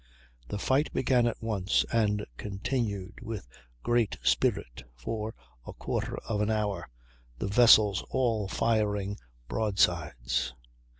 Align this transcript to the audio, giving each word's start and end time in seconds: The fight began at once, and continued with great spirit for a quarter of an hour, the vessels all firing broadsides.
The 0.47 0.57
fight 0.57 0.91
began 0.93 1.27
at 1.27 1.43
once, 1.43 1.85
and 1.93 2.25
continued 2.35 3.19
with 3.21 3.47
great 3.83 4.17
spirit 4.23 4.81
for 4.95 5.35
a 5.67 5.73
quarter 5.73 6.17
of 6.27 6.41
an 6.41 6.49
hour, 6.49 6.89
the 7.37 7.45
vessels 7.47 8.03
all 8.09 8.47
firing 8.47 9.19
broadsides. 9.47 10.55